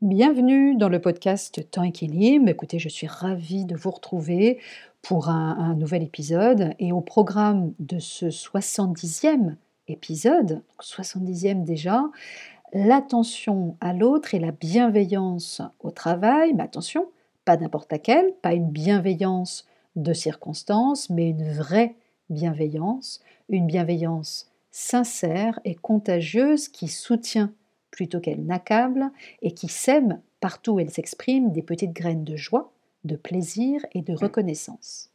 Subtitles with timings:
[0.00, 2.48] Bienvenue dans le podcast Temps Équilibre.
[2.48, 4.60] Écoutez, je suis ravie de vous retrouver
[5.02, 6.72] pour un, nouvel épisode.
[6.78, 9.56] Et au programme de ce 70e
[9.88, 12.04] épisode, 70e déjà,
[12.72, 16.54] l'attention à l'autre et la bienveillance au travail.
[16.54, 17.08] Mais attention,
[17.44, 21.96] pas n'importe laquelle, pas une bienveillance de circonstance, mais une vraie
[22.30, 27.52] bienveillance, une bienveillance sincère et contagieuse qui soutient
[27.98, 29.10] plutôt qu'elle n'accable
[29.42, 32.70] et qui sème partout où elle s'exprime des petites graines de joie,
[33.02, 35.10] de plaisir et de reconnaissance.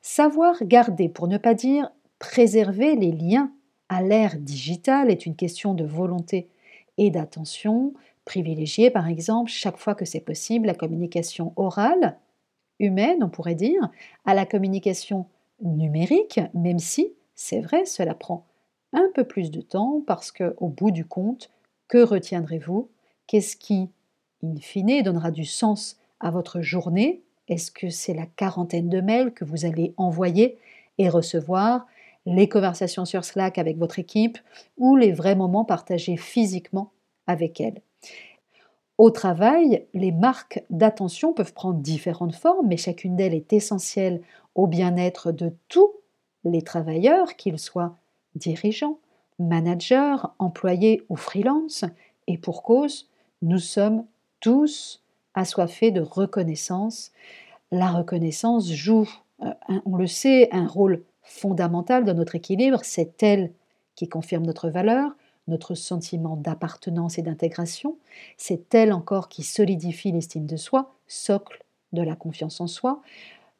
[0.00, 3.52] Savoir garder, pour ne pas dire préserver les liens
[3.90, 6.48] à l'ère digitale est une question de volonté
[6.96, 7.92] et d'attention,
[8.24, 12.16] privilégier par exemple chaque fois que c'est possible la communication orale,
[12.78, 13.90] humaine on pourrait dire,
[14.24, 15.26] à la communication
[15.60, 18.46] numérique, même si, c'est vrai, cela prend
[18.94, 21.50] un peu plus de temps parce que, au bout du compte,
[21.90, 22.88] que retiendrez-vous?
[23.26, 23.90] Qu'est-ce qui,
[24.42, 27.22] in fine, donnera du sens à votre journée?
[27.48, 30.56] Est-ce que c'est la quarantaine de mails que vous allez envoyer
[30.98, 31.86] et recevoir,
[32.26, 34.38] les conversations sur Slack avec votre équipe
[34.78, 36.92] ou les vrais moments partagés physiquement
[37.26, 37.82] avec elle?
[38.96, 44.20] Au travail, les marques d'attention peuvent prendre différentes formes, mais chacune d'elles est essentielle
[44.54, 45.90] au bien-être de tous
[46.44, 47.96] les travailleurs, qu'ils soient
[48.36, 48.98] dirigeants,
[49.40, 51.84] managers, employés ou freelance,
[52.26, 53.08] et pour cause,
[53.42, 54.04] nous sommes
[54.38, 55.02] tous
[55.34, 57.10] assoiffés de reconnaissance.
[57.72, 59.08] La reconnaissance joue,
[59.42, 59.52] euh,
[59.86, 62.80] on le sait, un rôle fondamental dans notre équilibre.
[62.82, 63.52] C'est elle
[63.94, 65.12] qui confirme notre valeur,
[65.48, 67.96] notre sentiment d'appartenance et d'intégration.
[68.36, 73.00] C'est elle encore qui solidifie l'estime de soi, socle de la confiance en soi.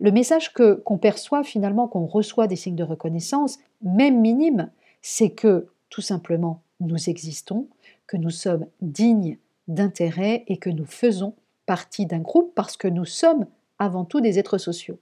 [0.00, 4.70] Le message que qu'on perçoit finalement, qu'on reçoit des signes de reconnaissance, même minimes,
[5.02, 7.68] c'est que tout simplement nous existons,
[8.06, 11.34] que nous sommes dignes d'intérêt et que nous faisons
[11.66, 13.46] partie d'un groupe parce que nous sommes
[13.78, 14.98] avant tout des êtres sociaux.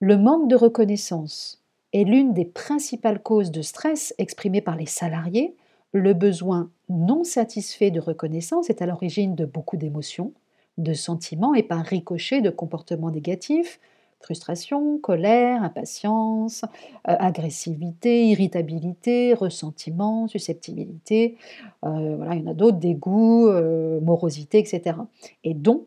[0.00, 5.56] Le manque de reconnaissance est l'une des principales causes de stress exprimées par les salariés.
[5.92, 10.32] Le besoin non satisfait de reconnaissance est à l'origine de beaucoup d'émotions,
[10.78, 13.80] de sentiments et par ricochet de comportements négatifs,
[14.24, 16.62] Frustration, colère, impatience,
[17.08, 21.36] euh, agressivité, irritabilité, ressentiment, susceptibilité,
[21.84, 24.96] euh, il y en a d'autres, dégoût, euh, morosité, etc.
[25.44, 25.84] Et dont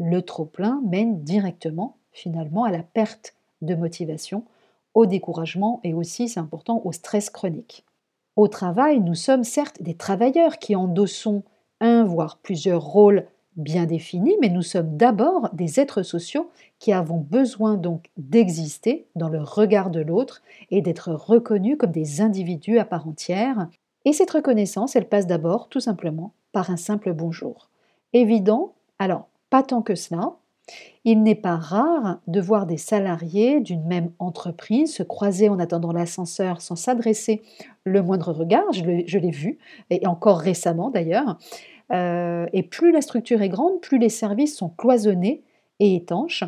[0.00, 4.42] le trop-plein mène directement, finalement, à la perte de motivation,
[4.94, 7.84] au découragement et aussi, c'est important, au stress chronique.
[8.34, 11.44] Au travail, nous sommes certes des travailleurs qui endossons
[11.80, 13.26] un, voire plusieurs rôles
[13.56, 19.28] bien définis, mais nous sommes d'abord des êtres sociaux qui avons besoin donc d'exister dans
[19.28, 23.68] le regard de l'autre et d'être reconnus comme des individus à part entière.
[24.04, 27.70] Et cette reconnaissance, elle passe d'abord tout simplement par un simple bonjour.
[28.12, 30.32] Évident Alors, pas tant que cela.
[31.04, 35.92] Il n'est pas rare de voir des salariés d'une même entreprise se croiser en attendant
[35.92, 37.42] l'ascenseur sans s'adresser
[37.84, 39.58] le moindre regard, je l'ai vu,
[39.90, 41.38] et encore récemment d'ailleurs,
[41.92, 45.42] euh, et plus la structure est grande, plus les services sont cloisonnés
[45.78, 46.44] et étanches.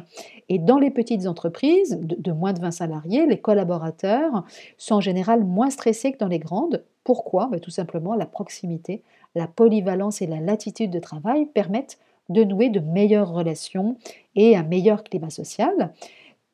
[0.48, 4.44] Et dans les petites entreprises de, moins de 20 salariés, les collaborateurs
[4.76, 6.84] sont en général moins stressés que dans les grandes.
[7.04, 7.48] Pourquoi?
[7.50, 9.02] Ben, Tout simplement, la proximité,
[9.34, 11.98] la polyvalence et la latitude de travail permettent
[12.28, 13.96] de nouer de meilleures relations
[14.34, 15.92] et un meilleur climat social.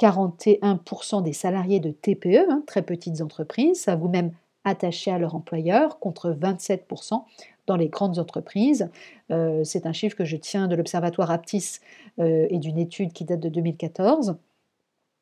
[0.01, 4.33] 41% des salariés de TPE, hein, très petites entreprises, savent même
[4.65, 7.23] attachés à leur employeur, contre 27%
[7.67, 8.91] dans les grandes entreprises.
[9.31, 11.79] Euh, c'est un chiffre que je tiens de l'Observatoire Aptis
[12.19, 14.37] euh, et d'une étude qui date de 2014.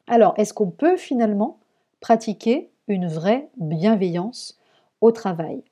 [0.06, 1.58] Alors, est-ce qu'on peut finalement
[2.00, 4.58] pratiquer une vraie bienveillance
[5.00, 5.62] au travail?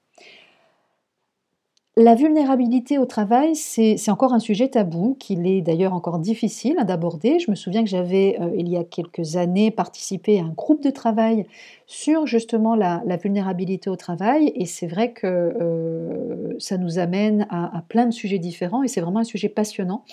[2.00, 7.38] La vulnérabilité au travail, c'est encore un sujet tabou qu'il est d'ailleurs encore difficile d'aborder.
[7.38, 10.82] Je me souviens que j'avais, euh, il y a quelques années, participé à un groupe
[10.82, 11.44] de travail
[11.86, 17.76] sur justement la, vulnérabilité au travail et c'est vrai que euh, ça nous amène à,
[17.76, 20.04] à plein de sujets différents et c'est vraiment un sujet passionnant.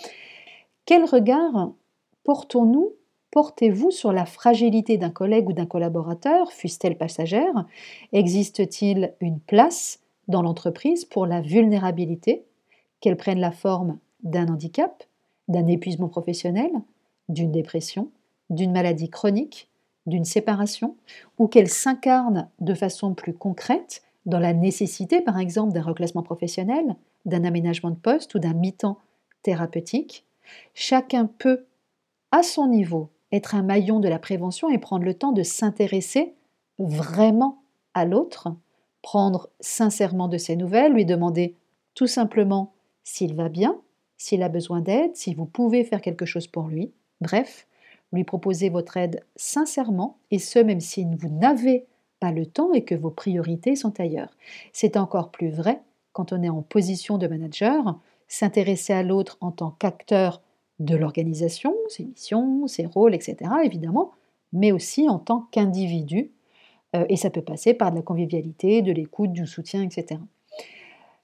[0.86, 1.72] Quel regard
[2.26, 2.92] portons-nous
[3.32, 7.66] Portez-vous sur la fragilité d'un collègue ou d'un collaborateur, fût-elle passagère?
[8.14, 12.46] Existe-t-il une place dans l'entreprise pour la vulnérabilité,
[13.00, 15.04] qu'elle prenne la forme d'un handicap,
[15.48, 16.72] d'un épuisement professionnel,
[17.30, 18.10] d'une dépression,
[18.50, 19.70] d'une maladie chronique,
[20.06, 20.96] d'une séparation,
[21.38, 26.96] ou qu'elle s'incarne de façon plus concrète dans la nécessité, par exemple, d'un reclassement professionnel,
[27.26, 28.98] d'un aménagement de poste ou d'un mi-temps
[29.44, 30.26] thérapeutique.
[30.74, 31.66] Chacun peut,
[32.32, 36.36] à son niveau, être un maillon de la prévention et prendre le temps de s'intéresser
[36.80, 37.62] vraiment
[37.94, 38.50] à l'autre
[39.02, 41.56] prendre sincèrement de ses nouvelles, lui demander
[41.94, 42.74] tout simplement
[43.04, 43.80] s'il va bien,
[44.18, 46.92] s'il a besoin d'aide, si vous pouvez faire quelque chose pour lui.
[47.22, 47.68] Bref,
[48.14, 51.86] lui proposer votre aide sincèrement, et ce même si vous n'avez
[52.20, 54.36] pas le temps et que vos priorités sont ailleurs.
[54.74, 55.82] C'est encore plus vrai
[56.14, 60.42] quand on est en position de manager, s'intéresser à l'autre en tant qu'acteur
[60.80, 64.12] de l'organisation, ses missions, ses rôles, etc., évidemment,
[64.52, 66.32] mais aussi en tant qu'individu.
[66.96, 70.20] Euh, et ça peut passer par de la convivialité, de l'écoute, du soutien, etc.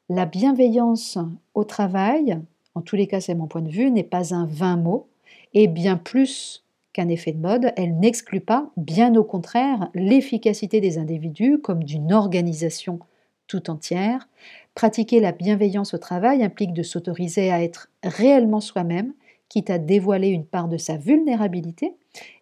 [0.10, 1.18] La bienveillance
[1.54, 2.39] au travail,
[2.75, 5.07] en tous les cas c'est mon point de vue, n'est pas un vain mot,
[5.54, 10.98] et bien plus qu'un effet de mode, elle n'exclut pas, bien au contraire, l'efficacité des
[10.98, 13.00] individus comme d'une organisation
[13.48, 14.27] tout entière.
[14.75, 19.13] Pratiquer la bienveillance au travail implique de s'autoriser à être réellement soi-même,
[19.50, 21.95] quitte à dévoiler une part de sa vulnérabilité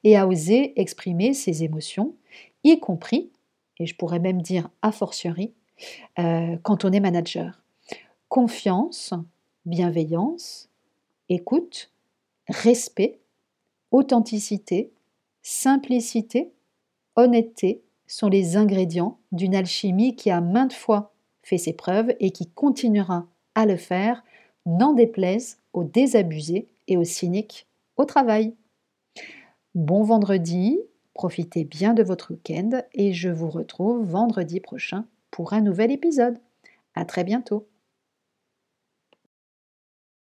[0.03, 2.13] et à oser exprimer ses émotions,
[2.63, 3.31] y compris,
[3.79, 5.53] et je pourrais même dire a fortiori,
[6.19, 7.61] euh, quand on est manager.
[8.29, 9.13] Confiance,
[9.65, 10.69] bienveillance,
[11.29, 11.91] écoute,
[12.47, 13.19] respect,
[13.91, 14.91] authenticité,
[15.41, 16.51] simplicité,
[17.15, 21.13] honnêteté sont les ingrédients d'une alchimie qui a maintes fois
[21.43, 23.25] fait ses preuves et qui continuera
[23.55, 24.23] à le faire,
[24.65, 27.67] n'en déplaise aux désabusés et aux cyniques
[27.97, 28.53] au travail.
[29.73, 30.79] Bon vendredi,
[31.13, 36.39] profitez bien de votre week-end et je vous retrouve vendredi prochain pour un nouvel épisode.
[36.95, 37.70] À très bientôt.